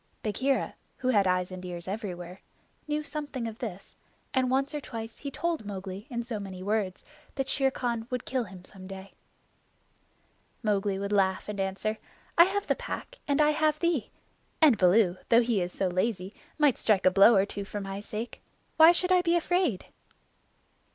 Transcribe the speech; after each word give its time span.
Bagheera, 0.23 0.73
who 0.97 1.09
had 1.09 1.27
eyes 1.27 1.51
and 1.51 1.63
ears 1.63 1.87
everywhere, 1.87 2.41
knew 2.87 3.03
something 3.03 3.47
of 3.47 3.59
this, 3.59 3.95
and 4.33 4.49
once 4.49 4.73
or 4.73 4.81
twice 4.81 5.19
he 5.19 5.29
told 5.29 5.63
Mowgli 5.63 6.07
in 6.09 6.23
so 6.23 6.39
many 6.39 6.63
words 6.63 7.05
that 7.35 7.47
Shere 7.47 7.69
Khan 7.69 8.07
would 8.09 8.25
kill 8.25 8.45
him 8.45 8.65
some 8.65 8.87
day. 8.87 9.13
Mowgli 10.63 10.97
would 10.97 11.11
laugh 11.11 11.47
and 11.47 11.59
answer: 11.59 11.99
"I 12.35 12.45
have 12.45 12.65
the 12.65 12.73
Pack 12.73 13.19
and 13.27 13.39
I 13.39 13.51
have 13.51 13.77
thee; 13.77 14.09
and 14.59 14.75
Baloo, 14.75 15.17
though 15.29 15.43
he 15.43 15.61
is 15.61 15.71
so 15.71 15.87
lazy, 15.87 16.33
might 16.57 16.79
strike 16.79 17.05
a 17.05 17.11
blow 17.11 17.35
or 17.35 17.45
two 17.45 17.63
for 17.63 17.79
my 17.79 17.99
sake. 17.99 18.41
Why 18.77 18.91
should 18.91 19.11
I 19.11 19.21
be 19.21 19.35
afraid?" 19.35 19.85